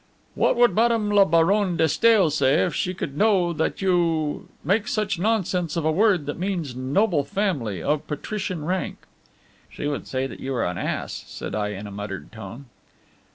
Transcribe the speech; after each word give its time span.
"What 0.33 0.55
would 0.55 0.73
Madame 0.73 1.11
la 1.11 1.25
Baronne 1.25 1.77
de 1.77 1.87
Stael 1.87 2.31
say 2.31 2.63
if 2.65 2.73
she 2.73 2.95
could 2.95 3.15
know 3.15 3.53
that 3.53 3.83
you 3.83 4.49
make 4.63 4.87
such 4.87 5.19
nonsense 5.19 5.75
of 5.77 5.85
a 5.85 5.91
word 5.91 6.25
that 6.25 6.39
means 6.39 6.75
noble 6.75 7.23
family, 7.23 7.83
of 7.83 8.07
patrician 8.07 8.65
rank?" 8.65 8.97
"She 9.69 9.85
would 9.85 10.07
say 10.07 10.25
that 10.25 10.39
you 10.39 10.53
were 10.53 10.65
an 10.65 10.79
ass!" 10.79 11.23
said 11.27 11.53
I 11.53 11.67
in 11.73 11.85
a 11.85 11.91
muttered 11.91 12.31
tone. 12.31 12.65